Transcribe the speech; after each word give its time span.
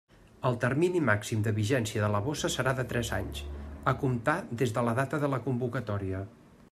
El 0.49 0.55
termini 0.61 1.01
màxim 1.09 1.43
de 1.47 1.53
vigència 1.57 2.01
de 2.05 2.09
la 2.15 2.21
bossa 2.29 2.51
serà 2.53 2.73
de 2.79 2.87
tres 2.95 3.11
anys, 3.19 3.43
a 3.93 3.97
comptar 4.05 4.39
des 4.63 4.75
de 4.79 4.85
la 4.89 4.97
data 5.03 5.21
de 5.27 5.31
la 5.35 5.43
convocatòria. 5.49 6.25